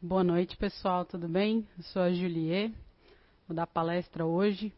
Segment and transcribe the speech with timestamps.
[0.00, 1.66] Boa noite, pessoal, tudo bem?
[1.76, 2.72] Eu sou a Juliet,
[3.48, 4.72] vou dar palestra hoje.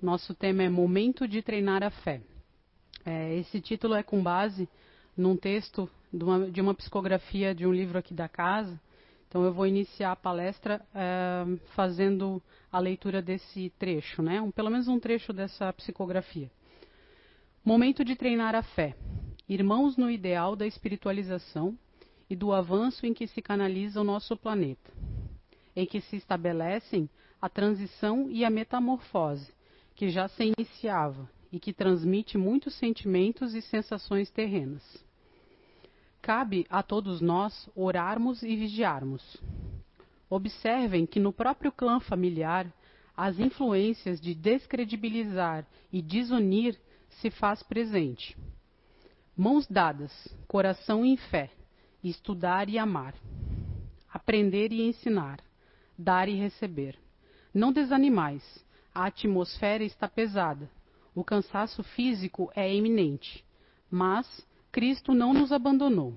[0.00, 2.20] Nosso tema é Momento de Treinar a Fé.
[3.04, 4.68] É, esse título é com base
[5.16, 8.80] num texto de uma, de uma, psicografia de um livro aqui da casa.
[9.28, 11.44] Então, eu vou iniciar a palestra é,
[11.74, 12.40] fazendo
[12.70, 14.40] a leitura desse trecho, né?
[14.40, 16.48] Um, pelo menos um trecho dessa psicografia.
[17.64, 18.94] Momento de treinar a fé.
[19.48, 21.76] Irmãos no ideal da espiritualização
[22.30, 24.92] e do avanço em que se canaliza o nosso planeta,
[25.74, 27.10] em que se estabelecem
[27.42, 29.52] a transição e a metamorfose,
[29.96, 35.04] que já se iniciava e que transmite muitos sentimentos e sensações terrenas.
[36.22, 39.42] Cabe a todos nós orarmos e vigiarmos.
[40.28, 42.72] Observem que no próprio clã familiar
[43.16, 48.36] as influências de descredibilizar e desunir se faz presente.
[49.36, 50.12] Mãos dadas,
[50.46, 51.50] coração em fé,
[52.08, 53.14] estudar e amar,
[54.12, 55.40] aprender e ensinar,
[55.98, 56.98] dar e receber.
[57.52, 60.70] Não desanimais, a atmosfera está pesada,
[61.14, 63.44] o cansaço físico é iminente,
[63.90, 66.14] mas Cristo não nos abandonou.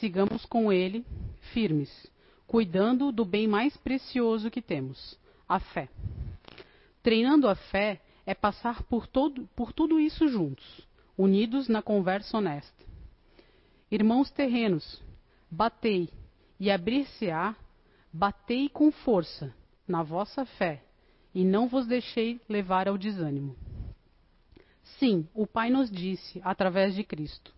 [0.00, 1.04] Sigamos com Ele,
[1.52, 2.10] firmes,
[2.46, 5.88] cuidando do bem mais precioso que temos, a fé.
[7.02, 12.84] Treinando a fé é passar por, todo, por tudo isso juntos, unidos na conversa honesta.
[13.90, 15.02] Irmãos terrenos,
[15.54, 16.10] batei,
[16.58, 17.54] e abrir-se-á,
[18.12, 19.54] batei com força
[19.86, 20.82] na vossa fé,
[21.34, 23.56] e não vos deixei levar ao desânimo.
[24.98, 27.54] Sim, o Pai nos disse, através de Cristo: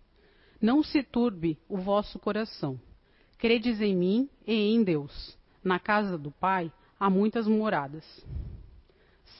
[0.60, 2.80] Não se turbe o vosso coração.
[3.38, 5.36] Credes em mim e em Deus.
[5.62, 8.04] Na casa do Pai há muitas moradas.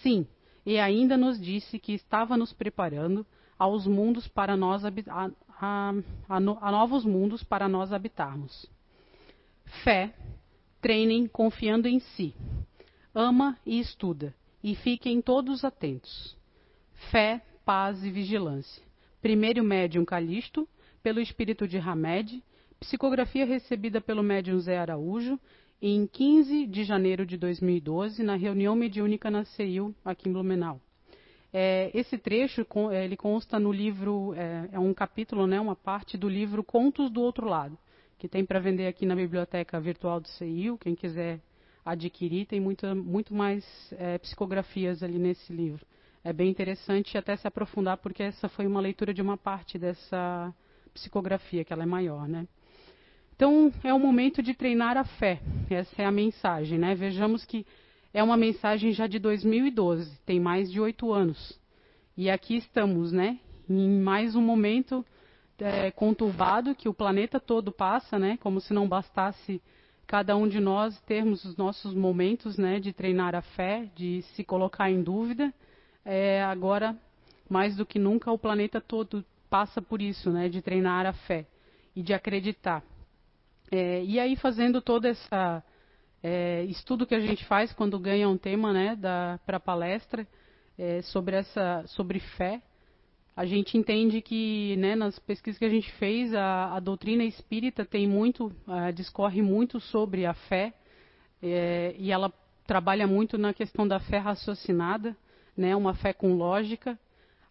[0.03, 0.27] Sim,
[0.65, 3.25] e ainda nos disse que estava nos preparando
[3.59, 4.85] aos mundos para nós
[5.61, 5.95] a,
[6.29, 8.67] a, a, a novos mundos para nós habitarmos.
[9.83, 10.15] Fé,
[10.81, 12.35] treinem confiando em si.
[13.15, 16.37] Ama e estuda, e fiquem todos atentos.
[17.11, 18.83] Fé, paz e vigilância.
[19.21, 20.69] Primeiro médium Calixto,
[21.03, 22.43] pelo espírito de Hamed,
[22.79, 25.39] psicografia recebida pelo médium Zé Araújo
[25.81, 30.81] em 15 de janeiro de 2012, na reunião mediúnica na CEIU, aqui em Blumenau.
[31.59, 36.19] É, esse trecho é, ele consta no livro, é, é, um capítulo, né, uma parte
[36.19, 37.79] do livro Contos do Outro Lado,
[38.19, 40.77] que tem para vender aqui na biblioteca virtual do CEIU.
[40.77, 41.41] Quem quiser
[41.83, 45.87] adquirir, tem muita, muito mais é, psicografias ali nesse livro.
[46.23, 50.55] É bem interessante até se aprofundar, porque essa foi uma leitura de uma parte dessa
[50.93, 52.47] psicografia, que ela é maior, né?
[53.35, 55.41] Então, é o momento de treinar a fé.
[55.71, 56.95] Essa é a mensagem, né?
[56.95, 57.65] Vejamos que
[58.17, 61.61] é uma mensagem já de 2012, tem mais de oito anos.
[62.17, 63.39] E aqui estamos, né?
[63.69, 65.05] Em mais um momento
[65.59, 68.39] é, conturbado que o planeta todo passa, né?
[68.39, 69.61] Como se não bastasse
[70.07, 72.81] cada um de nós termos os nossos momentos, né?
[72.81, 75.53] De treinar a fé, de se colocar em dúvida.
[76.03, 76.97] É, agora,
[77.51, 80.49] mais do que nunca, o planeta todo passa por isso, né?
[80.49, 81.45] De treinar a fé
[81.95, 82.83] e de acreditar.
[83.71, 85.29] É, e aí fazendo todo esse
[86.23, 88.99] é, estudo que a gente faz quando ganha um tema né,
[89.45, 90.27] para palestra
[90.79, 92.61] é, sobre, essa, sobre fé,
[93.37, 97.85] a gente entende que né, nas pesquisas que a gente fez, a, a doutrina espírita
[97.85, 100.73] tem muito, uh, discorre muito sobre a fé,
[101.43, 102.33] é, e ela
[102.67, 105.15] trabalha muito na questão da fé raciocinada,
[105.55, 106.99] né, uma fé com lógica,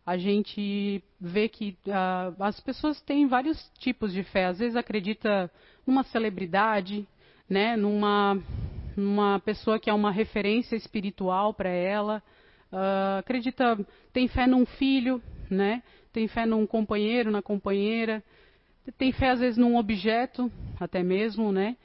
[0.05, 4.45] a gente vê que uh, as pessoas têm vários tipos de fé.
[4.45, 5.49] Às vezes acredita
[5.85, 7.07] numa celebridade,
[7.49, 8.41] né, numa,
[8.95, 12.21] numa pessoa que é uma referência espiritual para ela.
[12.71, 13.77] Uh, acredita,
[14.11, 15.83] tem fé num filho, né?
[16.11, 18.23] Tem fé num companheiro, na companheira.
[18.97, 21.75] Tem fé às vezes num objeto, até mesmo, né?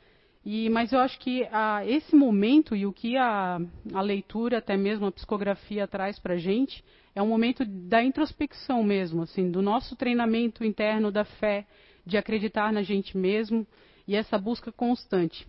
[0.44, 3.60] E, mas eu acho que a, esse momento e o que a,
[3.92, 6.82] a leitura, até mesmo a psicografia traz para a gente,
[7.14, 11.66] é um momento da introspecção mesmo, assim, do nosso treinamento interno da fé,
[12.06, 13.66] de acreditar na gente mesmo
[14.10, 15.46] e essa busca constante.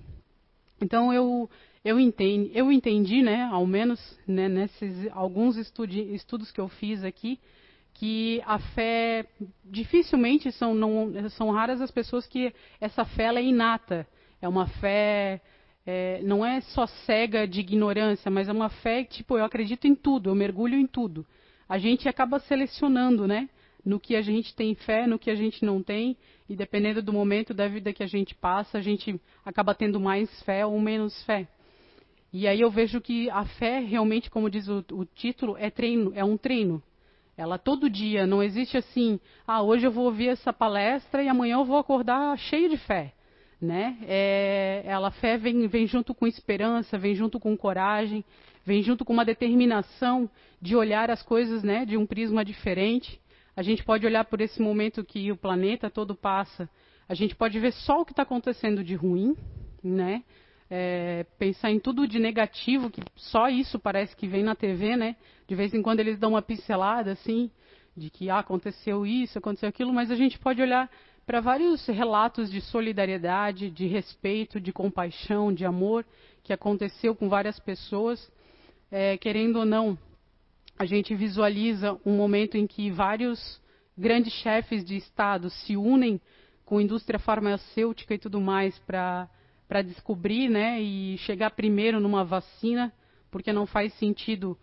[0.80, 1.50] Então eu
[1.84, 7.04] eu entendi, eu entendi, né, ao menos né, nesses alguns estudi, estudos que eu fiz
[7.04, 7.40] aqui,
[7.96, 9.26] que a fé
[9.66, 14.08] dificilmente são não são raras as pessoas que essa fé é inata
[14.40, 15.42] é uma fé,
[15.84, 19.96] é, não é só cega de ignorância, mas é uma fé, tipo, eu acredito em
[19.96, 21.26] tudo, eu mergulho em tudo.
[21.68, 23.50] A gente acaba selecionando, né?
[23.84, 26.16] No que a gente tem fé, no que a gente não tem,
[26.48, 30.30] e dependendo do momento da vida que a gente passa, a gente acaba tendo mais
[30.44, 31.48] fé ou menos fé.
[32.34, 36.12] E aí eu vejo que a fé, realmente, como diz o, o título, é treino,
[36.16, 36.82] é um treino.
[37.38, 41.56] Ela todo dia, não existe assim, ah, hoje eu vou ouvir essa palestra e amanhã
[41.56, 43.14] eu vou acordar cheio de fé.
[43.62, 43.98] né?
[44.08, 48.26] É, ela a fé vem, vem junto com esperança, vem junto com coragem,
[48.66, 50.30] vem junto com uma determinação
[50.60, 53.21] de olhar as coisas, né, de um prisma diferente.
[53.56, 56.70] A gente pode olhar por esse momento que o planeta todo passa.
[57.08, 59.36] A gente pode ver só o que está acontecendo de ruim,
[59.84, 60.24] né?
[60.70, 65.18] É, pensar em tudo de negativo, que só isso parece que vem na TV, né?
[65.46, 67.52] De vez em quando eles dão uma pincelada assim,
[67.96, 70.90] de que ah, aconteceu isso, aconteceu aquilo, mas a gente pode olhar
[71.26, 76.06] para vários relatos de solidariedade, de respeito, de compaixão, de amor
[76.44, 78.32] que aconteceu com várias pessoas.
[78.90, 79.98] É, querendo ou não,
[80.82, 83.62] a gente visualiza um momento em que vários
[83.96, 86.20] grandes chefes de Estado se unem
[86.66, 89.30] com a indústria farmacêutica e tudo mais para
[89.86, 92.92] descobrir né, e chegar primeiro numa vacina,
[93.30, 94.58] porque não faz sentido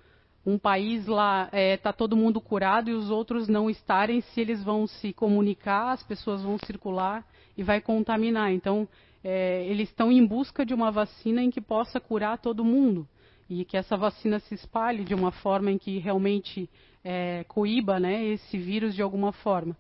[0.45, 4.61] um país lá é, tá todo mundo curado e os outros não estarem, se eles
[4.65, 7.25] vão se comunicar, as pessoas vão circular
[7.57, 8.51] e vai contaminar.
[8.51, 8.89] Então,
[9.23, 13.07] é, eles estão em busca de uma vacina em que possa curar todo mundo
[13.49, 16.69] e que essa vacina se espalhe de uma forma em que realmente
[17.03, 19.77] é, coíba né, esse vírus de alguma forma.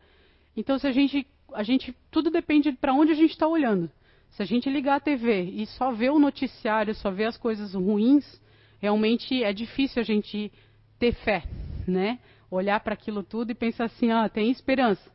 [0.56, 3.90] Então, se a gente, a gente tudo depende para onde a gente está olhando.
[4.30, 7.74] Se a gente ligar a TV e só ver o noticiário, só ver as coisas
[7.74, 8.40] ruins,
[8.80, 10.52] realmente é difícil a gente
[10.98, 11.44] ter fé,
[11.86, 12.18] né?
[12.50, 15.10] Olhar para aquilo tudo e pensar assim, ah, tem esperança.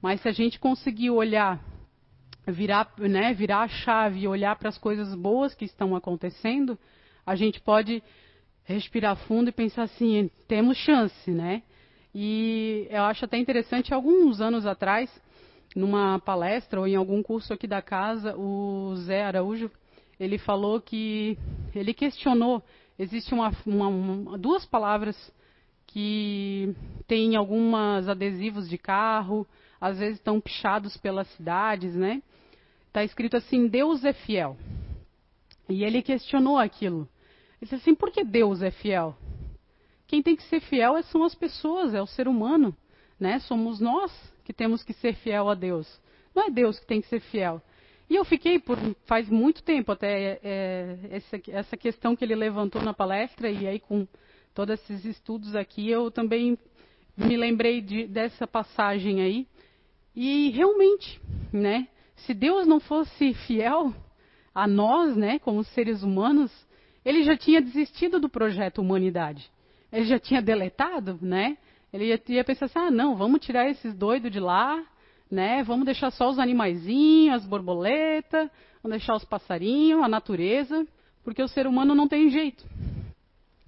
[0.00, 1.60] Mas se a gente conseguir olhar,
[2.46, 6.78] virar, né, virar a chave e olhar para as coisas boas que estão acontecendo,
[7.28, 8.02] a gente pode
[8.64, 11.62] respirar fundo e pensar assim, temos chance, né?
[12.14, 15.10] E eu acho até interessante, alguns anos atrás,
[15.74, 19.70] numa palestra ou em algum curso aqui da casa, o Zé Araújo,
[20.18, 21.38] ele falou que
[21.74, 22.62] ele questionou
[22.98, 25.16] existe uma, uma, uma, duas palavras
[25.86, 26.74] que
[27.06, 29.46] tem alguns adesivos de carro,
[29.80, 32.22] às vezes estão pichados pelas cidades, né?
[32.88, 34.56] Está escrito assim: Deus é fiel.
[35.68, 37.08] E ele questionou aquilo.
[37.60, 39.16] Ele disse assim: por que Deus é fiel?
[40.06, 42.74] Quem tem que ser fiel é, são as pessoas, é o ser humano,
[43.20, 43.38] né?
[43.40, 44.12] Somos nós
[44.44, 46.00] que temos que ser fiel a Deus.
[46.34, 47.60] Não é Deus que tem que ser fiel.
[48.08, 52.80] E eu fiquei por faz muito tempo até é, essa, essa questão que ele levantou
[52.80, 54.08] na palestra e aí com
[54.54, 56.58] todos esses estudos aqui eu também
[57.14, 59.46] me lembrei de, dessa passagem aí
[60.16, 61.20] e realmente,
[61.52, 61.86] né?
[62.16, 63.92] Se Deus não fosse fiel
[64.54, 66.50] a nós, né, como seres humanos,
[67.08, 69.50] ele já tinha desistido do projeto humanidade.
[69.90, 71.56] Ele já tinha deletado, né?
[71.90, 74.84] Ele ia, ia pensar assim, ah, não, vamos tirar esses doidos de lá,
[75.30, 75.62] né?
[75.62, 78.50] Vamos deixar só os animaizinhos, as borboletas,
[78.82, 80.86] vamos deixar os passarinhos, a natureza,
[81.24, 82.62] porque o ser humano não tem jeito.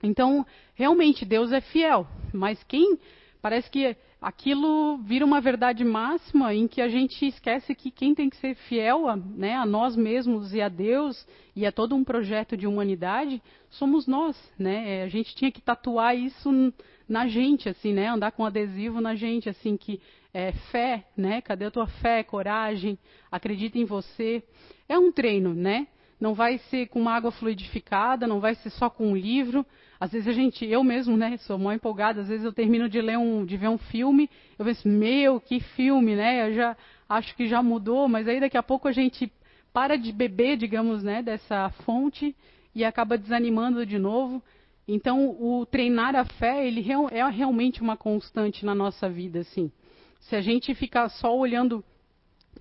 [0.02, 0.44] Então,
[0.74, 2.98] realmente, Deus é fiel, mas quem
[3.40, 8.28] parece que aquilo vira uma verdade máxima em que a gente esquece que quem tem
[8.28, 11.26] que ser fiel a, né, a nós mesmos e a Deus
[11.56, 14.98] e a todo um projeto de humanidade somos nós, né?
[14.98, 16.50] É, a gente tinha que tatuar isso
[17.08, 18.08] na gente, assim, né?
[18.08, 20.00] Andar com adesivo na gente, assim, que
[20.34, 21.40] é, fé, né?
[21.40, 22.98] Cadê a tua fé, coragem?
[23.30, 24.42] Acredita em você.
[24.88, 25.86] É um treino, né?
[26.20, 29.64] Não vai ser com uma água fluidificada, não vai ser só com um livro.
[30.00, 33.02] Às vezes a gente, eu mesmo, né, sou mó empolgada, às vezes eu termino de
[33.02, 36.48] ler um, de ver um filme, eu penso, meu, que filme, né?
[36.48, 36.76] Eu já
[37.06, 39.30] acho que já mudou, mas aí daqui a pouco a gente
[39.74, 42.34] para de beber, digamos, né, dessa fonte
[42.74, 44.42] e acaba desanimando de novo.
[44.88, 49.70] Então, o treinar a fé, ele é realmente uma constante na nossa vida, assim.
[50.20, 51.84] Se a gente ficar só olhando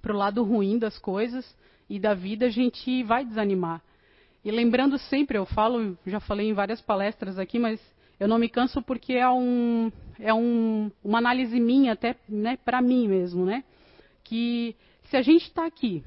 [0.02, 1.56] para o lado ruim das coisas
[1.90, 3.82] e da vida, a gente vai desanimar.
[4.44, 7.80] E lembrando sempre, eu falo, já falei em várias palestras aqui, mas
[8.20, 12.82] eu não me canso porque é, um, é um, uma análise minha, até né, para
[12.82, 13.64] mim mesmo, né?
[14.24, 16.04] Que se a gente está aqui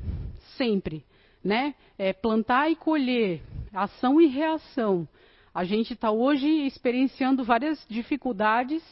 [0.56, 1.04] sempre,
[1.42, 1.74] né?
[1.98, 5.06] É, plantar e colher, ação e reação.
[5.54, 8.82] A gente está hoje experienciando várias dificuldades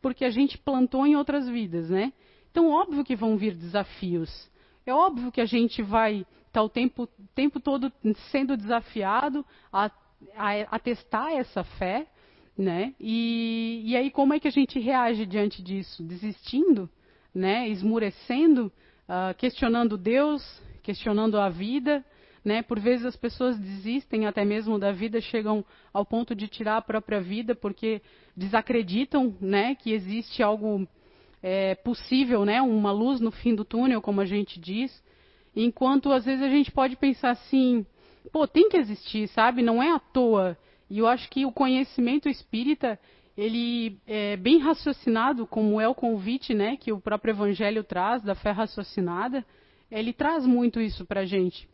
[0.00, 2.12] porque a gente plantou em outras vidas, né?
[2.50, 4.30] Então, óbvio que vão vir desafios.
[4.86, 7.92] É óbvio que a gente vai estar tá o tempo, tempo todo
[8.30, 9.90] sendo desafiado a,
[10.36, 12.06] a, a testar essa fé,
[12.56, 12.94] né?
[13.00, 16.04] E, e, aí como é que a gente reage diante disso?
[16.04, 16.88] Desistindo,
[17.34, 17.68] né?
[17.68, 18.72] Esmurecendo,
[19.08, 22.04] uh, questionando Deus, questionando a vida,
[22.44, 22.62] né?
[22.62, 26.82] Por vezes as pessoas desistem até mesmo da vida, chegam ao ponto de tirar a
[26.82, 28.00] própria vida porque
[28.36, 30.86] desacreditam, né, que existe algo
[31.42, 35.02] é, possível, né, uma luz no fim do túnel, como a gente diz.
[35.54, 37.86] Enquanto às vezes a gente pode pensar assim,
[38.32, 39.62] pô, tem que existir, sabe?
[39.62, 40.56] Não é à toa.
[40.90, 42.98] E eu acho que o conhecimento espírita,
[43.36, 48.34] ele é bem raciocinado, como é o convite, né, que o próprio Evangelho traz da
[48.34, 49.44] fé raciocinada
[49.90, 51.68] ele traz muito isso para a gente,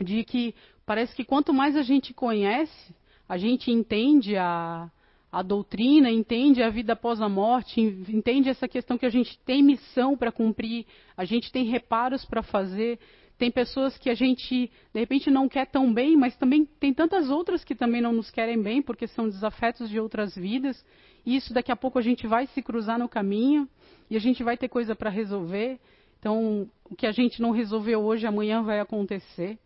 [0.00, 2.94] de que parece que quanto mais a gente conhece,
[3.28, 4.90] a gente entende a,
[5.30, 9.62] a doutrina, entende a vida após a morte, entende essa questão que a gente tem
[9.62, 12.98] missão para cumprir, a gente tem reparos para fazer.
[13.36, 17.30] Tem pessoas que a gente, de repente, não quer tão bem, mas também tem tantas
[17.30, 20.84] outras que também não nos querem bem, porque são desafetos de outras vidas.
[21.24, 23.68] E isso daqui a pouco a gente vai se cruzar no caminho
[24.10, 25.78] e a gente vai ter coisa para resolver.
[26.18, 29.56] Então, o que a gente não resolveu hoje, amanhã vai acontecer.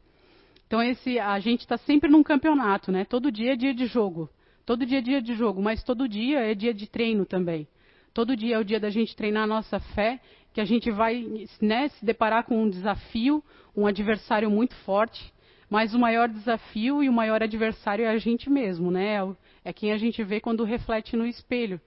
[0.67, 3.07] Então, esse, a gente está sempre num campeonato, né?
[3.07, 4.29] Todo dia é dia de jogo.
[4.65, 7.67] Todo dia é dia de jogo, mas todo dia é dia de treino também.
[8.15, 10.21] Todo dia é o dia da gente treinar a nossa fé,
[10.53, 13.43] que a gente vai né, se deparar com um desafio,
[13.77, 15.33] um adversário muito forte,
[15.69, 19.17] mas o maior desafio e o maior adversário é a gente mesmo, né?
[19.65, 21.81] É quem a gente vê quando reflete no espelho.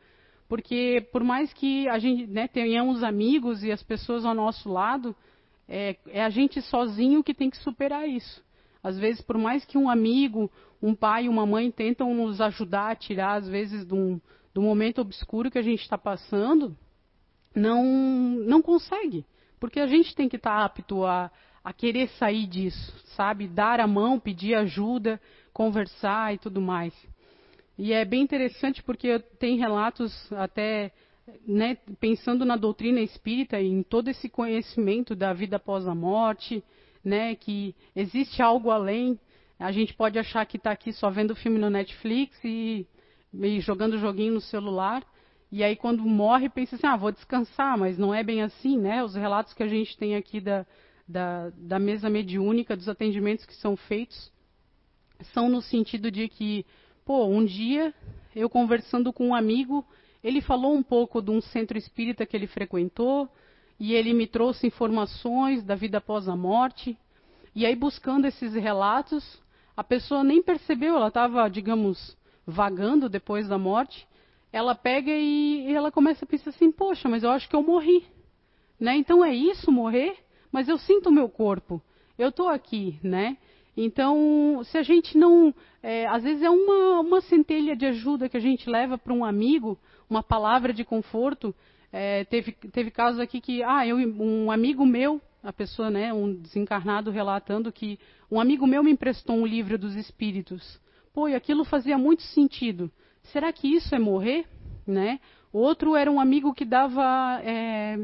[0.49, 5.15] Porque por mais que a gente né, tenhamos amigos e as pessoas ao nosso lado,
[5.67, 8.43] é, é a gente sozinho que tem que superar isso.
[8.85, 12.95] Às vezes, por mais que um amigo, um pai uma mãe tentam nos ajudar a
[12.95, 14.21] tirar, às vezes, um,
[14.53, 16.77] do momento obscuro que a gente está passando,
[17.55, 19.25] não, não consegue.
[19.59, 21.31] Porque a gente tem que estar tá apto a,
[21.63, 23.47] a querer sair disso, sabe?
[23.47, 25.19] Dar a mão, pedir ajuda,
[25.51, 26.93] conversar e tudo mais.
[27.79, 30.91] E é bem interessante porque tem relatos até
[31.47, 36.63] né, pensando na doutrina espírita e em todo esse conhecimento da vida após a morte,
[37.05, 39.19] né, que existe algo além.
[39.59, 42.85] A gente pode achar que está aqui só vendo filme no Netflix e,
[43.33, 45.05] e jogando joguinho no celular.
[45.51, 49.03] E aí quando morre pensa assim, ah, vou descansar, mas não é bem assim, né?
[49.03, 50.65] Os relatos que a gente tem aqui da,
[51.07, 54.31] da, da mesa mediúnica, dos atendimentos que são feitos,
[55.33, 56.65] são no sentido de que,
[57.05, 57.93] pô, um dia
[58.35, 59.85] eu conversando com um amigo,
[60.21, 63.29] ele falou um pouco de um centro espírita que ele frequentou,
[63.79, 66.97] e ele me trouxe informações da vida após a morte.
[67.53, 69.41] E aí, buscando esses relatos,
[69.75, 74.07] a pessoa nem percebeu, ela estava, digamos, vagando depois da morte.
[74.51, 77.63] Ela pega e, e ela começa a pensar assim: poxa, mas eu acho que eu
[77.63, 78.05] morri.
[78.79, 78.95] Né?
[78.95, 80.17] Então é isso, morrer?
[80.51, 81.81] Mas eu sinto o meu corpo,
[82.17, 83.37] eu estou aqui, né?
[83.75, 85.53] Então, se a gente não.
[85.83, 89.25] É, às vezes é uma, uma centelha de ajuda que a gente leva para um
[89.25, 89.77] amigo,
[90.09, 91.53] uma palavra de conforto,
[91.91, 96.33] é, teve, teve casos aqui que, ah, eu, um amigo meu, a pessoa, né, um
[96.33, 97.99] desencarnado relatando que
[98.31, 100.79] um amigo meu me emprestou um livro dos espíritos.
[101.13, 102.91] Pô, e aquilo fazia muito sentido.
[103.31, 104.45] Será que isso é morrer?
[104.85, 105.19] Né?
[105.53, 107.97] Outro era um amigo que dava é,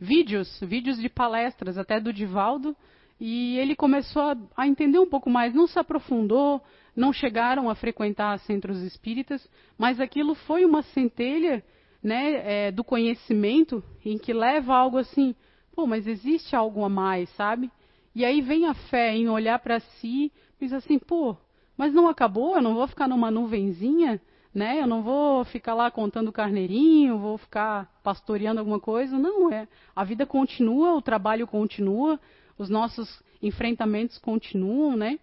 [0.00, 2.76] vídeos, vídeos de palestras, até do Divaldo,
[3.20, 6.60] e ele começou a, a, entender um pouco mais, não se aprofundou,
[6.96, 11.62] não chegaram a frequentar centros espíritas, mas aquilo foi uma centelha
[12.02, 15.34] né, é, do conhecimento em que leva algo assim,
[15.74, 17.70] pô, mas existe algo a mais, sabe?
[18.14, 21.36] E aí vem a fé em olhar para si, pensa assim, pô,
[21.76, 24.20] mas não acabou, eu não vou ficar numa nuvenzinha,
[24.52, 24.82] né?
[24.82, 29.66] Eu não vou ficar lá contando carneirinho, vou ficar pastoreando alguma coisa, não é.
[29.94, 32.20] A vida continua, o trabalho continua,
[32.58, 35.18] os nossos enfrentamentos continuam, né?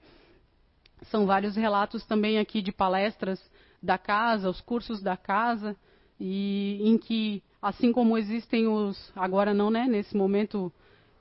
[1.03, 3.39] São vários relatos também aqui de palestras
[3.81, 5.77] da casa, os cursos da casa
[6.19, 10.71] e em que, assim como existem os, agora não, né, nesse momento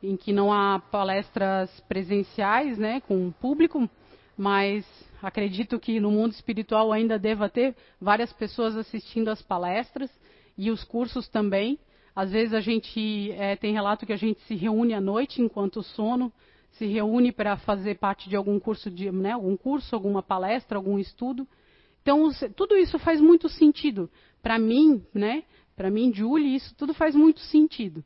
[0.03, 3.89] em que não há palestras presenciais, né, com público,
[4.37, 4.85] mas
[5.23, 10.11] acredito que no mundo espiritual ainda deva ter várias pessoas assistindo às palestras
[10.57, 11.79] e os cursos também.
[12.15, 15.83] Às vezes a gente é, tem relato que a gente se reúne à noite enquanto
[15.83, 16.33] sono,
[16.73, 20.99] se reúne para fazer parte de algum curso de, né, algum curso, alguma palestra, algum
[20.99, 21.47] estudo.
[22.03, 24.09] Então tudo isso faz muito sentido
[24.49, 25.43] para mim, né?
[25.77, 28.03] Para mim, Julie, isso tudo faz muito sentido.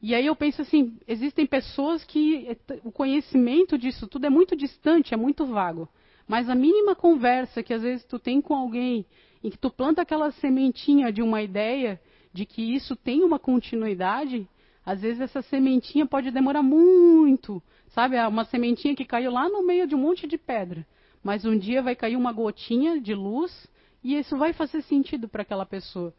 [0.00, 5.12] E aí eu penso assim, existem pessoas que o conhecimento disso tudo é muito distante,
[5.12, 5.86] é muito vago.
[6.26, 9.04] Mas a mínima conversa que às vezes tu tem com alguém
[9.42, 12.00] em que tu planta aquela sementinha de uma ideia
[12.32, 14.48] de que isso tem uma continuidade,
[14.86, 18.16] às vezes essa sementinha pode demorar muito, sabe?
[18.16, 20.86] É uma sementinha que caiu lá no meio de um monte de pedra,
[21.22, 23.68] mas um dia vai cair uma gotinha de luz
[24.04, 26.12] e isso vai fazer sentido para aquela pessoa.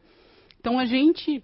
[0.60, 1.44] Então a gente,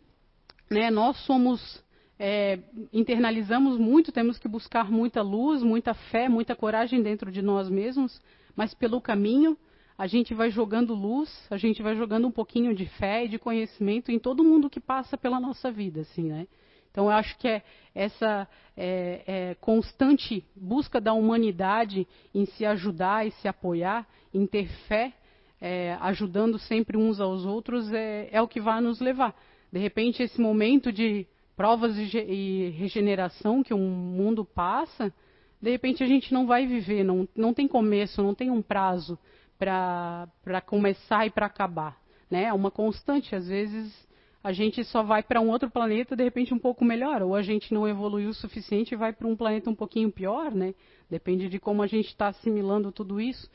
[0.70, 1.84] né, nós somos,
[2.18, 2.60] é,
[2.92, 8.20] internalizamos muito, temos que buscar muita luz, muita fé, muita coragem dentro de nós mesmos,
[8.56, 9.56] mas pelo caminho
[9.96, 13.38] a gente vai jogando luz, a gente vai jogando um pouquinho de fé e de
[13.38, 16.48] conhecimento em todo mundo que passa pela nossa vida, assim, né?
[16.90, 17.62] Então eu acho que é
[17.94, 24.68] essa é, é, constante busca da humanidade em se ajudar e se apoiar, em ter
[24.88, 25.14] fé,
[25.62, 29.36] é, ajudando sempre uns aos outros, é, é, o que vai nos levar.
[29.72, 35.14] De repente, esse momento de provas e regeneração que o mundo passa,
[35.62, 39.18] de repente a gente não vai viver, não, não tem começo, não tem um prazo
[39.60, 42.02] para começar e para acabar.
[42.30, 42.46] Né?
[42.46, 44.10] É uma constante, às vezes
[44.44, 47.44] a gente só vai para um outro planeta de repente um pouco melhor, ou a
[47.44, 50.74] gente não evoluiu o suficiente e vai para um planeta um pouquinho pior, né?
[51.08, 53.48] Depende de como a gente está assimilando tudo isso.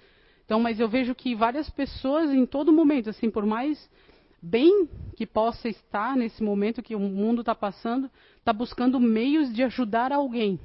[0.47, 3.91] Então, mas eu vejo que várias pessoas em todo momento, assim, por mais
[4.41, 9.65] bem que possa estar nesse momento que o mundo está passando, está buscando meios de
[9.65, 10.61] ajudar alguém,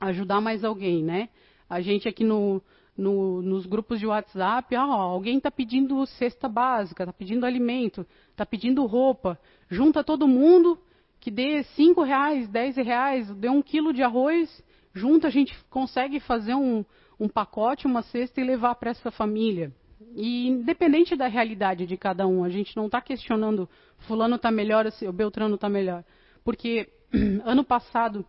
[0.00, 1.28] ajudar mais alguém, né?
[1.70, 2.60] A gente aqui no,
[2.96, 8.44] no, nos grupos de WhatsApp, ah, alguém está pedindo cesta básica, está pedindo alimento, está
[8.44, 9.38] pedindo roupa,
[9.70, 10.76] junta todo mundo
[11.20, 16.18] que dê cinco reais, dez reais, dê um quilo de arroz, junta a gente consegue
[16.18, 16.84] fazer um,
[17.18, 19.72] um pacote, uma cesta e levar para essa família.
[20.14, 23.68] E independente da realidade de cada um, a gente não está questionando
[24.00, 26.04] fulano está melhor, o Beltrano está melhor.
[26.44, 26.88] Porque
[27.44, 28.24] ano passado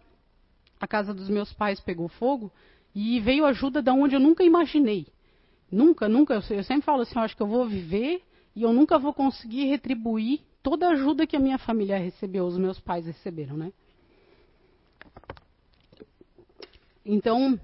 [0.80, 2.52] a casa dos meus pais pegou fogo
[2.96, 5.08] e veio ajuda da onde eu nunca imaginei.
[5.72, 6.34] Nunca, nunca.
[6.34, 8.24] Eu, eu sempre falo assim, eu acho que eu vou viver
[8.56, 12.58] e eu nunca vou conseguir retribuir toda a ajuda que a minha família recebeu, os
[12.58, 13.72] meus pais receberam, né?
[17.06, 17.60] Então,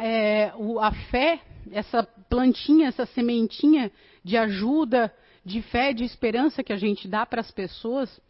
[0.00, 3.90] é, o, a fé, essa plantinha, essa sementinha
[4.24, 5.12] de ajuda,
[5.44, 8.20] de fé, de esperança que a gente dá para as pessoas,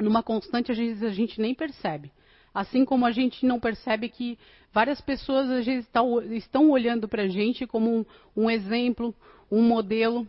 [0.00, 2.10] numa constante, às vezes a gente nem percebe.
[2.52, 4.38] Assim como a gente não percebe que
[4.72, 5.88] várias pessoas às vezes
[6.32, 8.04] estão olhando para a gente como um,
[8.36, 9.14] um, exemplo,
[9.50, 10.26] um modelo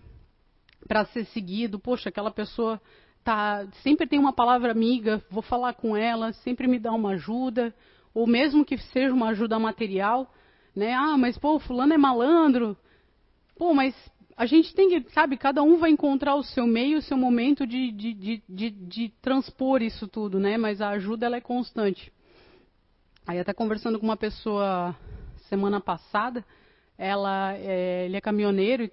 [0.88, 1.80] para ser seguido.
[1.80, 2.82] Poxa, aquela pessoa
[3.24, 7.74] tá, sempre tem uma palavra amiga, vou falar com ela, sempre me dá uma ajuda,
[8.14, 10.32] ou mesmo que seja uma ajuda material,
[10.76, 10.94] né?
[10.94, 12.78] Ah, mas pô, fulano é malandro.
[13.56, 13.96] Pô, mas
[14.38, 17.66] a gente tem que, sabe, cada um vai encontrar o seu meio, o seu momento
[17.66, 20.58] de, de, de, de, de transpor isso tudo, né?
[20.58, 22.12] Mas a ajuda ela é constante.
[23.26, 24.96] Aí até conversando com uma pessoa
[25.48, 26.44] semana passada,
[26.98, 28.92] ela, é, ele é caminhoneiro e,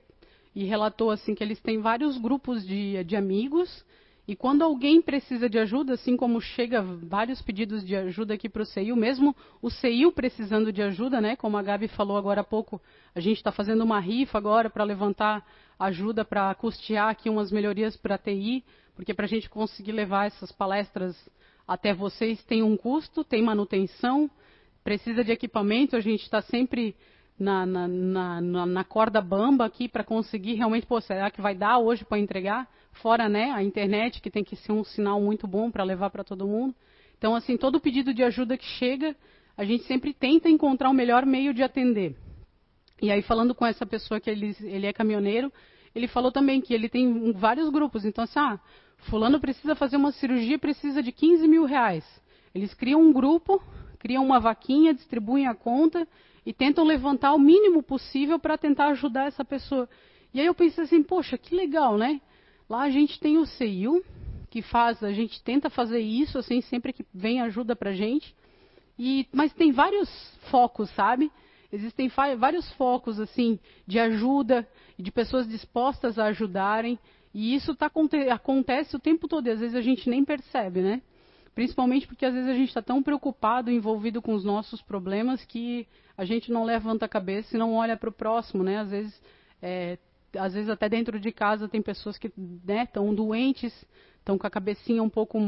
[0.54, 3.84] e, relatou assim que eles têm vários grupos de, de amigos
[4.26, 8.62] e quando alguém precisa de ajuda, assim como chega vários pedidos de ajuda aqui para
[8.62, 11.34] o CEIU, mesmo o CEIU precisando de ajuda, né?
[11.34, 12.80] Como a Gabi falou agora há pouco,
[13.14, 15.44] a gente está fazendo uma rifa agora para levantar
[15.76, 20.26] ajuda para custear aqui umas melhorias para a TI, porque para a gente conseguir levar
[20.26, 21.16] essas palestras
[21.66, 24.30] até vocês tem um custo, tem manutenção,
[24.84, 26.94] precisa de equipamento, a gente está sempre
[27.42, 27.88] na, na,
[28.40, 32.18] na, na, corda bamba aqui para conseguir realmente, pô, será que vai dar hoje para
[32.18, 32.68] entregar?
[32.92, 36.22] Fora né, a internet, que tem que ser um sinal muito bom para levar para
[36.22, 36.74] todo mundo.
[37.18, 39.16] Então, assim, todo pedido de ajuda que chega,
[39.56, 42.16] a gente sempre tenta encontrar o melhor meio de atender.
[43.00, 45.52] E aí, falando com essa pessoa que ele, ele é caminhoneiro,
[45.94, 48.04] ele falou também que ele tem vários grupos.
[48.04, 48.60] Então, assim, ah,
[49.10, 52.04] fulano precisa fazer uma cirurgia, precisa de 15 mil reais.
[52.54, 53.60] Eles criam um grupo,
[53.98, 56.06] criam uma vaquinha, distribuem a conta
[56.44, 59.88] e tentam levantar o mínimo possível para tentar ajudar essa pessoa.
[60.34, 62.20] E aí eu pensei assim, poxa, que legal, né?
[62.68, 64.02] Lá a gente tem o CEIU,
[64.50, 68.34] que faz, a gente tenta fazer isso, assim, sempre que vem ajuda para gente.
[68.98, 70.08] E, mas tem vários
[70.50, 71.30] focos, sabe?
[71.72, 76.98] Existem vários focos, assim, de ajuda, de pessoas dispostas a ajudarem.
[77.32, 77.90] E isso tá,
[78.30, 81.00] acontece o tempo todo, e às vezes a gente nem percebe, né?
[81.54, 85.86] Principalmente porque às vezes a gente está tão preocupado, envolvido com os nossos problemas, que
[86.16, 88.78] a gente não levanta a cabeça e não olha para o próximo, né?
[88.78, 89.22] Às vezes,
[89.60, 89.98] é,
[90.38, 93.86] às vezes até dentro de casa tem pessoas que estão né, doentes,
[94.18, 95.38] estão com a cabecinha um pouco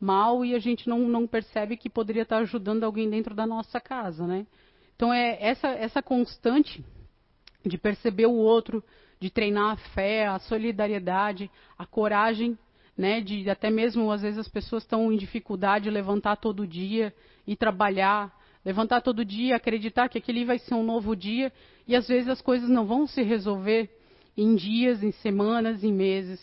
[0.00, 3.80] mal e a gente não, não percebe que poderia estar ajudando alguém dentro da nossa
[3.80, 4.46] casa, né?
[4.94, 6.84] Então é essa, essa constante
[7.64, 8.82] de perceber o outro,
[9.18, 12.56] de treinar a fé, a solidariedade, a coragem,
[12.98, 17.14] né, de até mesmo às vezes as pessoas estão em dificuldade de levantar todo dia
[17.46, 21.52] e trabalhar, levantar todo dia, acreditar que aquele vai ser um novo dia
[21.86, 23.88] e às vezes as coisas não vão se resolver
[24.36, 26.40] em dias, em semanas, em meses.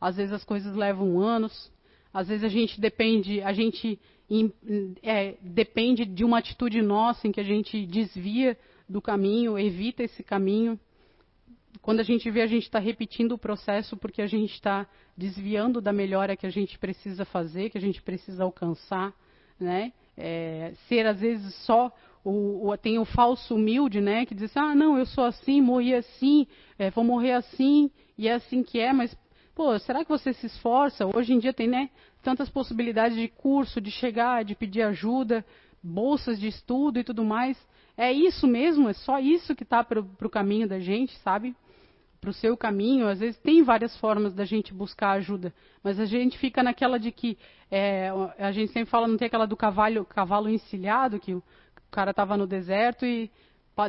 [0.00, 1.70] Às vezes as coisas levam anos.
[2.12, 3.98] Às vezes a gente depende, a gente
[5.02, 8.56] é, depende de uma atitude nossa em que a gente desvia
[8.88, 10.78] do caminho, evita esse caminho.
[11.82, 14.86] Quando a gente vê, a gente está repetindo o processo porque a gente está
[15.16, 19.14] desviando da melhora que a gente precisa fazer, que a gente precisa alcançar,
[19.58, 19.92] né?
[20.16, 21.92] É, ser às vezes só
[22.24, 24.26] o, o, tem o falso humilde, né?
[24.26, 26.46] Que diz, ah, não, eu sou assim, morri assim,
[26.78, 29.16] é, vou morrer assim e é assim que é, mas
[29.54, 31.06] pô, será que você se esforça?
[31.16, 31.90] Hoje em dia tem, né?
[32.22, 35.44] Tantas possibilidades de curso, de chegar, de pedir ajuda,
[35.82, 37.56] bolsas de estudo e tudo mais.
[37.96, 38.88] É isso mesmo?
[38.88, 41.56] É só isso que está para o caminho da gente, sabe?
[42.20, 45.52] Para o seu caminho, às vezes tem várias formas da gente buscar ajuda,
[45.82, 47.38] mas a gente fica naquela de que
[47.70, 51.42] é, a gente sempre fala, não tem aquela do cavalo, cavalo encilhado, que o
[51.90, 53.30] cara estava no deserto e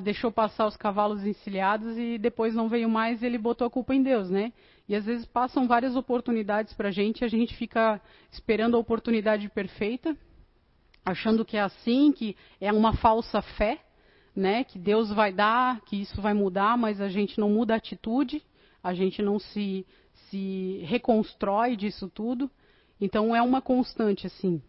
[0.03, 3.95] deixou passar os cavalos encilhados e depois não veio mais e ele botou a culpa
[3.95, 4.53] em Deus, né?
[4.87, 7.99] E às vezes passam várias oportunidades para a gente e a gente fica
[8.31, 10.15] esperando a oportunidade perfeita,
[11.03, 13.79] achando que é assim, que é uma falsa fé,
[14.35, 14.63] né?
[14.63, 18.43] Que Deus vai dar, que isso vai mudar, mas a gente não muda a atitude,
[18.83, 19.85] a gente não se,
[20.29, 22.49] se reconstrói disso tudo.
[22.99, 24.61] Então é uma constante assim.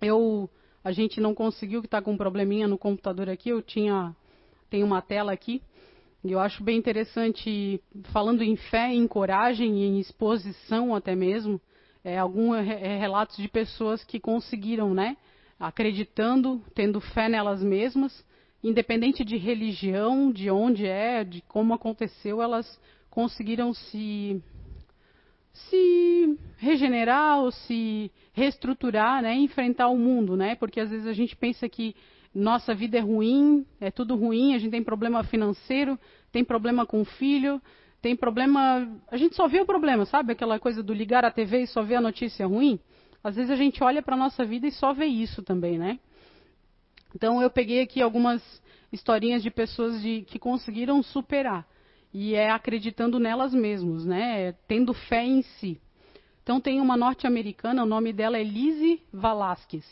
[0.00, 0.50] Eu
[0.82, 3.48] a gente não conseguiu que está com um probleminha no computador aqui.
[3.48, 4.14] Eu tinha
[4.68, 5.62] tem uma tela aqui
[6.24, 11.60] e eu acho bem interessante falando em fé, em coragem, em exposição até mesmo.
[12.02, 15.16] É, alguns é, relatos de pessoas que conseguiram, né,
[15.60, 18.24] acreditando, tendo fé nelas mesmas,
[18.64, 24.42] independente de religião, de onde é, de como aconteceu, elas conseguiram se
[25.52, 30.56] se regenerar ou se reestruturar, né, enfrentar o mundo, né?
[30.56, 31.94] Porque às vezes a gente pensa que
[32.34, 35.96] nossa vida é ruim, é tudo ruim, a gente tem problema financeiro,
[36.32, 37.62] tem problema com o filho,
[38.02, 40.32] tem problema, a gente só vê o problema, sabe?
[40.32, 42.80] Aquela coisa do ligar a TV e só ver a notícia ruim.
[43.22, 46.00] Às vezes a gente olha para nossa vida e só vê isso também, né?
[47.14, 48.42] Então eu peguei aqui algumas
[48.92, 51.66] historinhas de pessoas de, que conseguiram superar
[52.12, 54.52] e é acreditando nelas mesmas, né?
[54.68, 55.80] Tendo fé em si.
[56.42, 59.84] Então tem uma norte-americana, o nome dela é Lizzie Velasquez.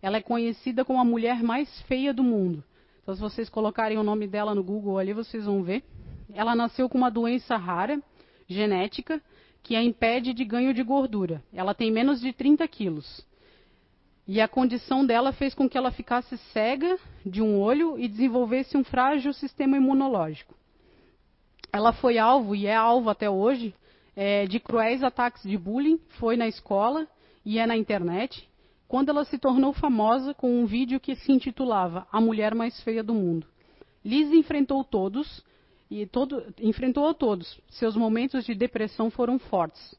[0.00, 2.64] Ela é conhecida como a mulher mais feia do mundo.
[3.02, 5.84] Então se vocês colocarem o nome dela no Google ali, vocês vão ver.
[6.32, 8.02] Ela nasceu com uma doença rara,
[8.46, 9.22] genética,
[9.62, 11.42] que a impede de ganho de gordura.
[11.52, 13.26] Ela tem menos de 30 quilos.
[14.28, 18.76] E a condição dela fez com que ela ficasse cega de um olho e desenvolvesse
[18.76, 20.54] um frágil sistema imunológico.
[21.72, 23.74] Ela foi alvo, e é alvo até hoje,
[24.14, 27.08] é, de cruéis ataques de bullying, foi na escola
[27.42, 28.46] e é na internet,
[28.86, 33.02] quando ela se tornou famosa com um vídeo que se intitulava A Mulher Mais Feia
[33.02, 33.46] do Mundo.
[34.04, 35.42] Liz enfrentou todos,
[35.90, 37.58] e todo, enfrentou a todos.
[37.70, 39.94] Seus momentos de depressão foram fortes.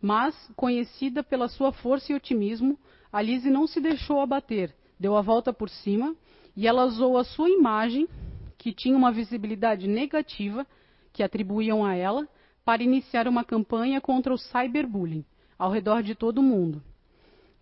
[0.00, 2.78] Mas, conhecida pela sua força e otimismo,
[3.12, 6.14] a Lizzie não se deixou abater, deu a volta por cima
[6.56, 8.08] e ela usou a sua imagem,
[8.56, 10.66] que tinha uma visibilidade negativa,
[11.12, 12.26] que atribuíam a ela,
[12.64, 15.24] para iniciar uma campanha contra o cyberbullying
[15.58, 16.82] ao redor de todo o mundo.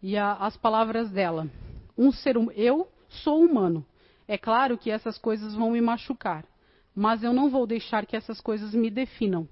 [0.02, 1.48] E a, as palavras dela:
[1.96, 3.84] um ser hum, eu sou humano.
[4.26, 6.44] É claro que essas coisas vão me machucar,
[6.94, 9.46] mas eu não vou deixar que essas coisas me definam,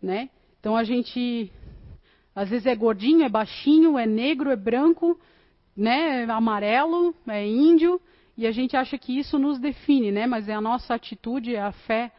[0.00, 0.30] né?
[0.60, 1.50] Então a gente
[2.34, 5.18] às vezes é gordinho, é baixinho, é negro, é branco,
[5.76, 8.00] né, amarelo, é índio,
[8.36, 11.60] e a gente acha que isso nos define, né, mas é a nossa atitude, é
[11.60, 12.12] a fé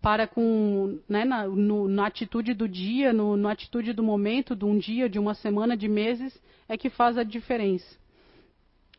[0.00, 4.64] para com, né, na, no, na atitude do dia, no, na atitude do momento, de
[4.64, 7.98] um dia, de uma semana, de meses, é que faz a diferença.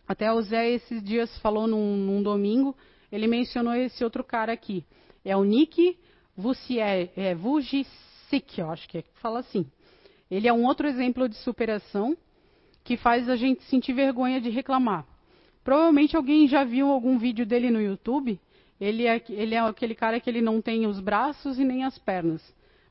[0.07, 2.75] Até o Zé esses dias falou num, num domingo,
[3.12, 4.86] ele mencionou esse outro cara aqui.
[5.23, 5.97] É o Nick
[6.36, 9.65] Vucier, é, Vujicic, eu acho que é, fala assim.
[10.32, 12.15] Ele é um outro exemplo de superação
[12.86, 15.06] que faz a gente sentir vergonha de reclamar.
[15.62, 18.39] Provavelmente alguém já viu algum vídeo dele no YouTube.
[18.80, 21.98] Ele é, ele é aquele cara que ele não tem os braços e nem as
[22.00, 22.41] pernas.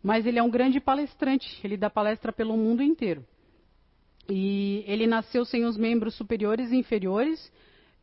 [0.02, 1.58] Mas ele é um grande palestrante.
[1.64, 3.24] Ele dá palestra pelo mundo inteiro.
[4.28, 7.50] E ele nasceu sem os membros superiores e inferiores,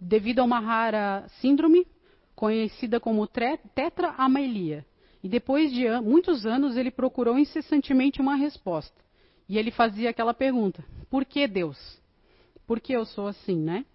[0.01, 1.87] devido a uma rara síndrome,
[2.35, 4.83] conhecida como tetraamelia.
[5.23, 9.06] E depois de muitos anos, ele procurou incessantemente uma resposta.
[9.47, 11.77] E ele fazia aquela pergunta: por que Deus?
[12.65, 13.85] Por que eu sou assim, né?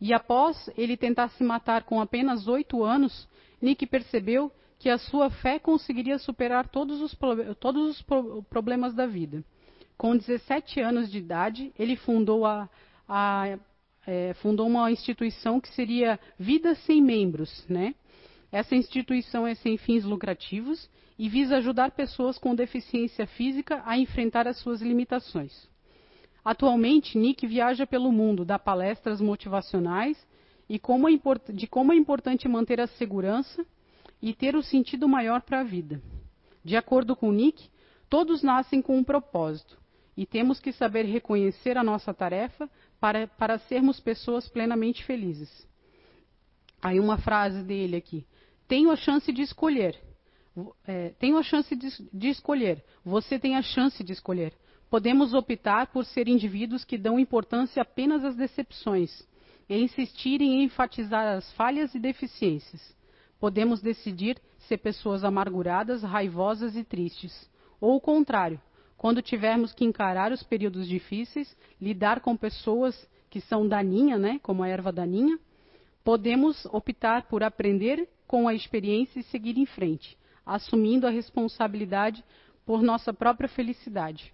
[0.00, 3.28] E após ele tentar se matar com apenas oito anos,
[3.60, 7.16] Nick percebeu que a sua fé conseguiria superar todos os,
[7.58, 9.42] todos os pro problemas da vida.
[9.96, 12.68] Com 17 anos de idade, ele fundou, a,
[13.08, 13.58] a,
[14.06, 17.64] é, fundou uma instituição que seria Vida Sem Membros.
[17.66, 17.94] Né?
[18.52, 24.46] Essa instituição é sem fins lucrativos e visa ajudar pessoas com deficiência física a enfrentar
[24.46, 25.68] as suas limitações.
[26.44, 30.16] Atualmente, Nick viaja pelo mundo, dá palestras motivacionais
[30.68, 31.12] e como é
[31.52, 33.64] de como é importante manter a segurança
[34.20, 36.00] e ter o sentido maior para a vida.
[36.64, 37.68] De acordo com Nick,
[38.08, 39.78] todos nascem com um propósito
[40.16, 45.66] e temos que saber reconhecer a nossa tarefa para, para sermos pessoas plenamente felizes.
[46.80, 48.26] Aí uma frase dele aqui:
[48.68, 50.00] Tenho a chance de escolher,
[50.86, 54.52] é, tenho a chance de, de escolher, você tem a chance de escolher.
[54.88, 59.26] Podemos optar por ser indivíduos que dão importância apenas às decepções
[59.68, 62.94] e insistirem em enfatizar as falhas e deficiências.
[63.38, 67.50] Podemos decidir ser pessoas amarguradas, raivosas e tristes.
[67.80, 68.60] Ou o contrário,
[68.96, 74.62] quando tivermos que encarar os períodos difíceis, lidar com pessoas que são daninha, né, como
[74.62, 75.38] a erva daninha,
[76.02, 82.24] podemos optar por aprender com a experiência e seguir em frente, assumindo a responsabilidade
[82.64, 84.32] por nossa própria felicidade.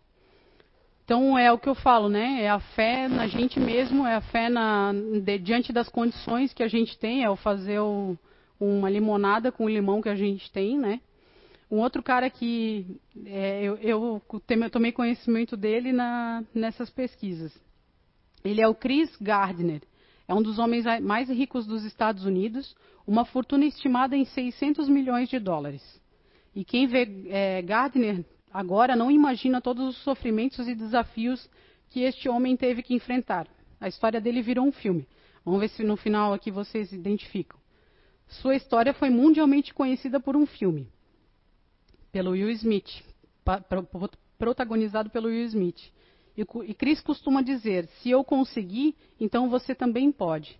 [1.04, 2.42] Então é o que eu falo, né?
[2.42, 6.62] É a fé na gente mesmo, é a fé na, de, diante das condições que
[6.62, 8.16] a gente tem, é o fazer o,
[8.60, 11.00] uma limonada com o limão que a gente tem, né?
[11.70, 14.22] Um outro cara que é, eu, eu,
[14.70, 17.52] tomei conhecimento dele na, nessas pesquisas.
[18.44, 19.80] Ele é o Chris Gardner.
[20.28, 25.28] É um dos homens mais ricos dos Estados Unidos, uma fortuna estimada em 600 milhões
[25.28, 26.01] de dólares.
[26.54, 31.48] E quem vê é, Gardner agora não imagina todos os sofrimentos e desafios
[31.88, 33.46] que este homem teve que enfrentar.
[33.80, 35.06] A história dele virou um filme.
[35.44, 37.58] Vamos ver se no final aqui vocês identificam.
[38.28, 40.88] Sua história foi mundialmente conhecida por um filme
[42.12, 43.02] pelo Will Smith,
[44.38, 45.80] protagonizado pelo Will Smith.
[46.36, 50.58] E Chris costuma dizer: se eu conseguir, então você também pode.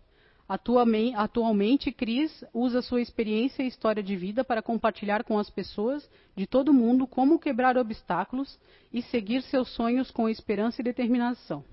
[1.17, 6.47] Atualmente, Chris usa sua experiência e história de vida para compartilhar com as pessoas de
[6.47, 8.59] todo mundo como quebrar obstáculos
[8.93, 11.65] e seguir seus sonhos com esperança e determinação.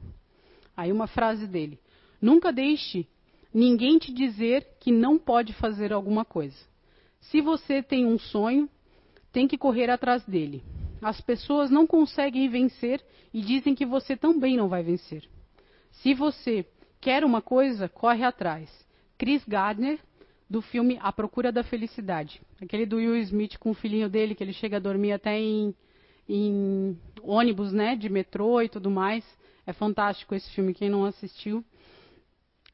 [0.77, 1.77] Aí uma frase dele:
[2.21, 3.05] Nunca deixe
[3.53, 6.57] ninguém te dizer que não pode fazer alguma coisa.
[7.19, 8.69] Se você tem um sonho,
[9.33, 10.63] tem que correr atrás dele.
[11.01, 15.27] As pessoas não conseguem vencer e dizem que você também não vai vencer.
[15.91, 16.65] Se você
[16.99, 18.69] quer uma coisa, corre atrás.
[19.17, 19.99] Chris Gardner,
[20.49, 22.41] do filme A Procura da Felicidade.
[22.61, 25.75] Aquele do Will Smith com o filhinho dele, que ele chega a dormir até em,
[26.27, 29.23] em ônibus, né, de metrô e tudo mais.
[29.65, 31.63] É fantástico esse filme, quem não assistiu.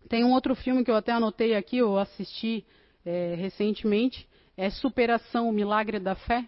[0.08, 2.66] Tem um outro filme que eu até anotei aqui, eu assisti
[3.04, 6.48] é, recentemente, é Superação, o Milagre da Fé,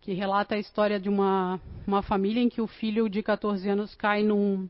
[0.00, 3.94] que relata a história de uma, uma família em que o filho de 14 anos
[3.94, 4.68] cai num,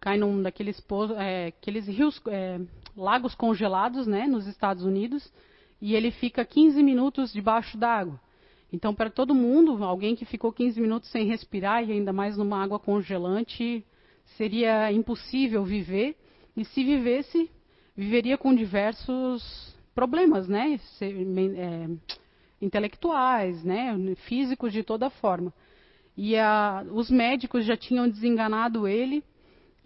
[0.00, 0.82] cai num daqueles
[1.18, 2.60] é, aqueles rios, é,
[2.96, 5.32] lagos congelados, né, nos Estados Unidos,
[5.80, 8.20] e ele fica 15 minutos debaixo d'água.
[8.72, 12.62] Então, para todo mundo, alguém que ficou 15 minutos sem respirar e ainda mais numa
[12.62, 13.84] água congelante,
[14.36, 16.16] seria impossível viver.
[16.56, 17.50] E se vivesse,
[17.96, 20.78] viveria com diversos problemas, né?
[21.00, 21.88] É,
[22.60, 23.94] intelectuais, né?
[24.26, 25.52] Físicos de toda forma.
[26.16, 29.22] E a, os médicos já tinham desenganado ele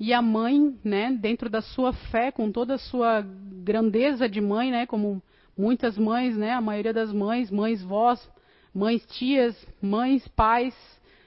[0.00, 1.12] e a mãe, né?
[1.12, 3.20] Dentro da sua fé, com toda a sua
[3.62, 4.86] grandeza de mãe, né?
[4.86, 5.22] Como
[5.56, 6.52] muitas mães, né?
[6.52, 8.18] A maioria das mães, mães vós,
[8.74, 10.74] mães tias, mães pais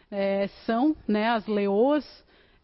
[0.09, 1.29] é, são, né?
[1.29, 2.03] As leoas.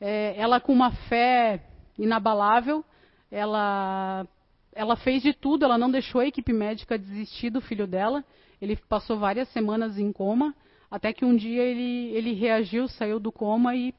[0.02, 1.64] É, ela com uma fé
[1.96, 2.84] inabalável,
[3.30, 4.26] ela
[4.74, 8.24] ela fez de tudo, ela não deixou a equipe médica desistir do filho dela.
[8.62, 10.56] Ele passou várias semanas em coma,
[10.90, 13.94] até que um dia ele, ele reagiu, saiu do coma e,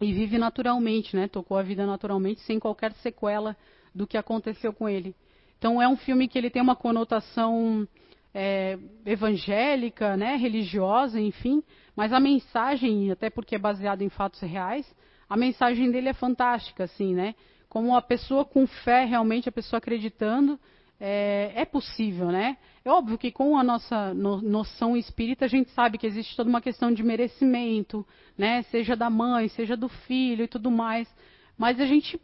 [0.00, 1.28] e vive naturalmente, né?
[1.28, 3.56] Tocou a vida naturalmente, sem qualquer sequela
[3.94, 5.14] do que aconteceu com ele.
[5.58, 7.86] Então é um filme que ele tem uma conotação
[8.32, 11.62] é, evangélica, né, religiosa, enfim,
[11.94, 14.86] mas a mensagem, até porque é baseado em fatos reais,
[15.28, 17.34] a mensagem dele é fantástica, assim, né?
[17.70, 20.58] como a pessoa com fé, realmente, a pessoa acreditando,
[21.00, 22.58] é, é, possível, né?
[22.84, 26.50] É óbvio que com a nossa no, noção espírita a gente sabe que existe toda
[26.50, 28.62] uma questão de merecimento, né?
[28.64, 31.08] Seja da mãe, seja do filho e tudo mais.
[31.56, 32.20] Mas a gente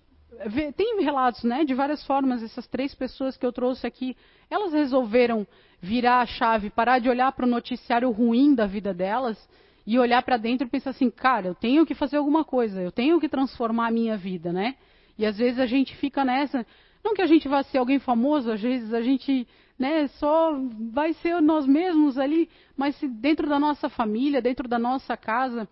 [0.46, 1.64] vê, tem relatos, né?
[1.64, 2.42] De várias formas.
[2.42, 4.14] Essas três pessoas que eu trouxe aqui,
[4.50, 5.46] elas resolveram
[5.80, 9.38] virar a chave, parar de olhar para o noticiário ruim da vida delas
[9.86, 12.92] e olhar para dentro e pensar assim, cara, eu tenho que fazer alguma coisa, eu
[12.92, 14.74] tenho que transformar a minha vida, né?
[15.18, 16.66] E às vezes a gente fica nessa,
[17.04, 19.46] não que a gente vá ser alguém famoso, às vezes a gente
[19.78, 20.58] né, só
[20.92, 25.68] vai ser nós mesmos ali, mas se dentro da nossa família, dentro da nossa casa,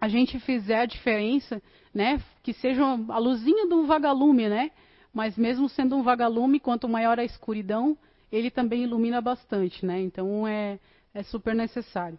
[0.00, 1.60] a gente fizer a diferença,
[1.92, 4.70] né, que seja a luzinha um vagalume, né,
[5.12, 7.96] mas mesmo sendo um vagalume, quanto maior a escuridão,
[8.30, 10.78] ele também ilumina bastante, né, então é,
[11.12, 12.18] é super necessário.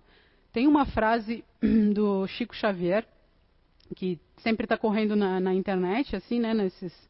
[0.51, 1.43] Tem uma frase
[1.93, 3.05] do Chico Xavier,
[3.95, 7.08] que sempre está correndo na, na, internet, assim, né, nesses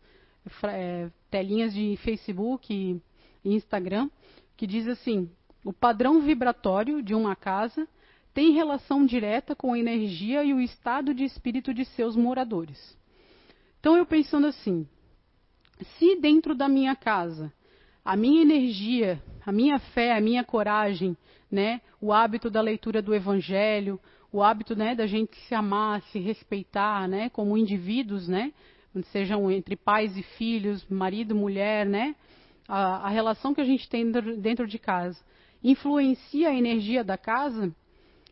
[0.63, 3.01] é, telinhas de Facebook e,
[3.43, 4.09] Instagram,
[4.55, 5.29] que diz assim:
[5.63, 7.87] o padrão vibratório de uma casa
[8.33, 12.97] tem relação direta com a energia e o estado de espírito de seus moradores.
[13.79, 14.87] Então eu pensando assim,
[15.97, 17.51] se dentro da minha casa
[18.03, 21.15] a minha energia, a minha fé, a minha coragem,
[21.51, 23.99] né, o hábito da leitura do evangelho,
[24.31, 28.53] o hábito né, da gente se amar, se respeitar, né, como indivíduos, né,
[29.11, 32.15] sejam entre pais e filhos, marido, mulher, né,
[32.67, 35.19] a, a relação que a gente tem dentro, de casa.
[35.63, 37.73] influencia a energia da casa,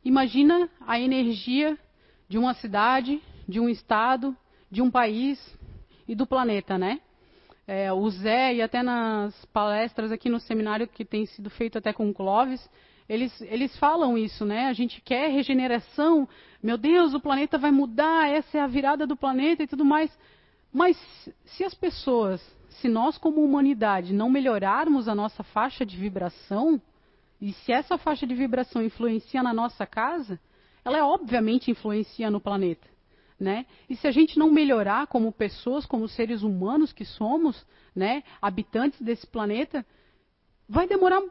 [0.04, 1.78] imagina a energia
[2.30, 4.36] de uma cidade, de um estado,
[4.70, 5.40] de um país
[6.08, 7.00] e do planeta, né?
[7.66, 11.92] É, o Zé, e até nas palestras aqui no seminário que tem sido feito até
[11.92, 12.70] com o Clóvis,
[13.10, 14.68] eles, eles falam isso, né?
[14.68, 16.28] A gente quer regeneração,
[16.62, 20.18] meu Deus, o planeta vai mudar, essa é a virada do planeta e tudo mais.
[20.78, 20.96] Mas
[21.44, 26.80] se as pessoas, se nós como humanidade não melhorarmos a nossa faixa de vibração,
[27.42, 30.40] e se essa faixa de vibração influencia na nossa casa,
[30.86, 32.88] ela obviamente influencia no planeta.
[33.40, 33.66] Né?
[33.90, 39.02] E se a gente não melhorar como pessoas, como seres humanos que somos, né, habitantes
[39.02, 39.84] desse planeta,
[40.70, 41.24] vai demorar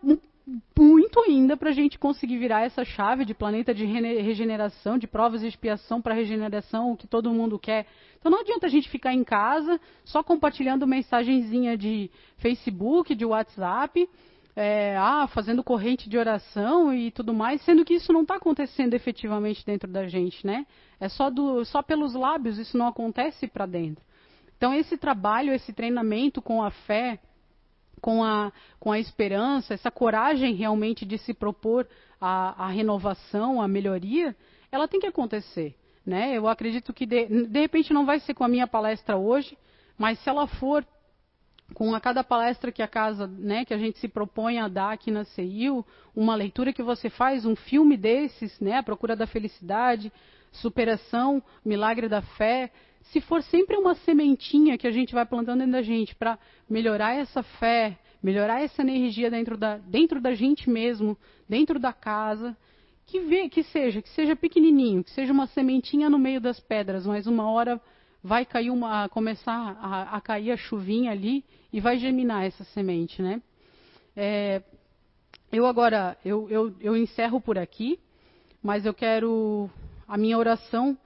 [0.78, 5.40] muito ainda para a gente conseguir virar essa chave de planeta de regeneração, de provas
[5.40, 7.86] de expiação para regeneração, o que todo mundo quer.
[8.18, 14.08] Então não adianta a gente ficar em casa só compartilhando mensagenzinha de Facebook, de WhatsApp,
[14.54, 18.94] é, ah, fazendo corrente de oração e tudo mais, sendo que isso não está acontecendo
[18.94, 20.64] efetivamente dentro da gente, né?
[21.00, 24.02] É só, do, só pelos lábios, isso não acontece para dentro.
[24.56, 27.18] Então esse trabalho, esse treinamento com a fé,
[28.00, 31.86] com a, com a esperança, essa coragem realmente de se propor
[32.20, 34.34] a renovação, a melhoria,
[34.72, 35.74] ela tem que acontecer.
[36.04, 36.36] Né?
[36.36, 39.56] Eu acredito que de, de repente não vai ser com a minha palestra hoje,
[39.98, 40.86] mas se ela for
[41.74, 44.92] com a cada palestra que a casa, né, que a gente se propõe a dar
[44.92, 49.26] aqui na CEIU, uma leitura que você faz, um filme desses, né, a procura da
[49.26, 50.12] felicidade,
[50.52, 52.70] superação, milagre da fé,
[53.10, 56.38] se for sempre uma sementinha que a gente vai plantando dentro da gente para
[56.68, 61.16] melhorar essa fé, melhorar essa energia dentro da, dentro da gente mesmo,
[61.48, 62.56] dentro da casa,
[63.06, 67.06] que vê, que seja, que seja pequenininho, que seja uma sementinha no meio das pedras,
[67.06, 67.80] mas uma hora
[68.22, 73.22] vai cair uma, começar a, a cair a chuvinha ali e vai germinar essa semente,
[73.22, 73.40] né?
[74.16, 74.62] É,
[75.52, 78.00] eu agora, eu, eu, eu encerro por aqui,
[78.60, 79.70] mas eu quero,
[80.08, 80.98] a minha oração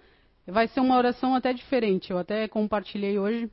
[0.50, 3.50] vai ser uma oração até diferente, eu até compartilhei hoje,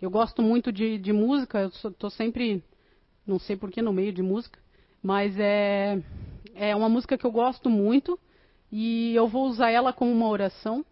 [0.00, 2.62] eu gosto muito de, de música, eu estou sempre,
[3.26, 4.58] não sei porquê, no meio de música,
[5.02, 6.00] mas é,
[6.54, 8.18] é uma música que eu gosto muito
[8.70, 10.84] e eu vou usar ela como uma oração.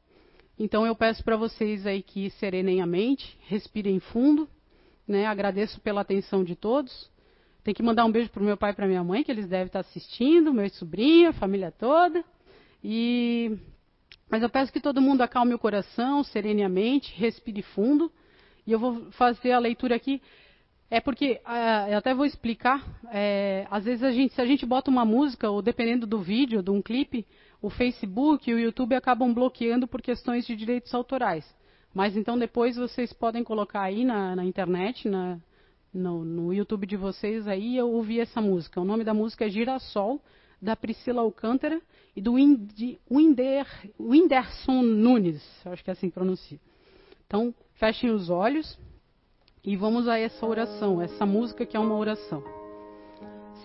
[0.59, 4.49] Então eu peço para vocês aí que serenem a mente, respirem fundo,
[5.07, 5.27] né?
[5.27, 7.11] Agradeço pela atenção de todos.
[7.63, 9.49] Tem que mandar um beijo para o meu pai e para minha mãe, que eles
[9.49, 12.25] devem estar assistindo, meu sobrinho, a família toda.
[12.83, 13.59] E
[14.29, 18.11] mas eu peço que todo mundo acalme o coração, serene a mente, respire fundo.
[18.67, 20.21] E eu vou fazer a leitura aqui.
[20.91, 24.65] É porque, uh, eu até vou explicar, é, às vezes a gente, se a gente
[24.65, 27.27] bota uma música, ou dependendo do vídeo, de um clipe,
[27.61, 31.45] o Facebook e o YouTube acabam bloqueando por questões de direitos autorais.
[31.93, 35.39] Mas então depois vocês podem colocar aí na, na internet, na,
[35.93, 38.81] no, no, YouTube de vocês aí, eu ouvi essa música.
[38.81, 40.21] O nome da música é Girassol,
[40.61, 41.81] da Priscila Alcântara
[42.15, 43.67] e do Winder,
[44.01, 46.59] Winderson Nunes, acho que é assim que pronuncia.
[47.27, 48.79] Então, fechem os olhos
[49.63, 52.43] e vamos a essa oração, essa música que é uma oração.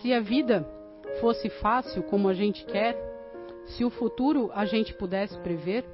[0.01, 0.67] Se a vida
[1.19, 2.97] fosse fácil como a gente quer,
[3.67, 5.85] se o futuro a gente pudesse prever,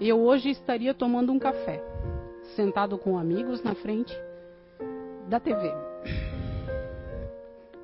[0.00, 1.82] eu hoje estaria tomando um café,
[2.54, 4.12] sentado com amigos na frente
[5.28, 5.72] da TV.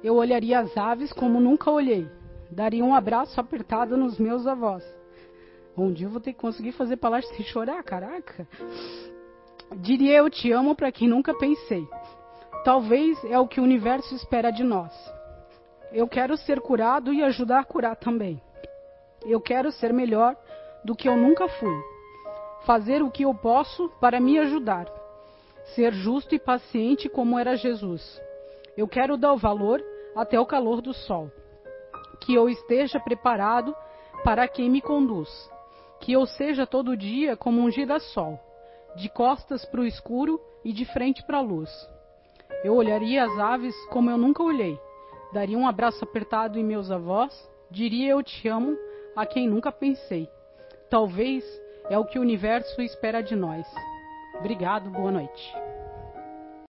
[0.02, 2.08] Eu olharia as aves como nunca olhei,
[2.52, 4.84] daria um abraço apertado nos meus avós.
[5.76, 8.46] Um dia eu vou ter que conseguir fazer palestra sem chorar, caraca.
[9.76, 11.88] Diria eu te amo para quem nunca pensei.
[12.62, 14.92] Talvez é o que o universo espera de nós.
[15.92, 18.40] Eu quero ser curado e ajudar a curar também.
[19.24, 20.36] Eu quero ser melhor
[20.84, 21.82] do que eu nunca fui.
[22.66, 24.86] Fazer o que eu posso para me ajudar.
[25.74, 28.20] Ser justo e paciente como era Jesus.
[28.76, 29.82] Eu quero dar o valor
[30.14, 31.30] até o calor do sol.
[32.22, 33.74] Que eu esteja preparado
[34.24, 35.28] para quem me conduz.
[36.00, 38.40] Que eu seja todo dia como um girassol,
[38.96, 41.70] de costas para o escuro e de frente para a luz.
[42.64, 44.78] Eu olharia as aves como eu nunca olhei.
[45.32, 47.32] Daria um abraço apertado em meus avós.
[47.70, 48.76] Diria eu te amo
[49.16, 50.28] a quem nunca pensei.
[50.90, 51.44] Talvez
[51.88, 53.66] é o que o universo espera de nós.
[54.38, 55.71] Obrigado, boa noite.